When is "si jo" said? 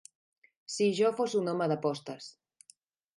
0.75-1.11